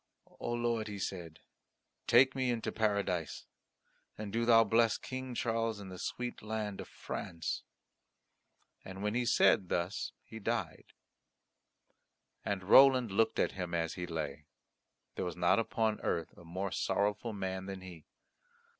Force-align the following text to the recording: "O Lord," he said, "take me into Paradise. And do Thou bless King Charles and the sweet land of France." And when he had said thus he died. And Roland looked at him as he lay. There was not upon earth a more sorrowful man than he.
"O 0.39 0.51
Lord," 0.53 0.87
he 0.87 0.97
said, 0.97 1.41
"take 2.07 2.33
me 2.35 2.49
into 2.49 2.71
Paradise. 2.71 3.45
And 4.17 4.33
do 4.33 4.45
Thou 4.45 4.63
bless 4.63 4.97
King 4.97 5.35
Charles 5.35 5.79
and 5.79 5.91
the 5.91 5.99
sweet 5.99 6.41
land 6.41 6.81
of 6.81 6.87
France." 6.87 7.61
And 8.83 9.03
when 9.03 9.13
he 9.13 9.19
had 9.19 9.29
said 9.29 9.69
thus 9.69 10.11
he 10.23 10.39
died. 10.39 10.93
And 12.43 12.63
Roland 12.63 13.11
looked 13.11 13.37
at 13.37 13.51
him 13.51 13.75
as 13.75 13.93
he 13.93 14.07
lay. 14.07 14.47
There 15.13 15.25
was 15.25 15.35
not 15.37 15.59
upon 15.59 16.01
earth 16.01 16.35
a 16.35 16.43
more 16.43 16.71
sorrowful 16.71 17.33
man 17.33 17.67
than 17.67 17.81
he. 17.81 18.07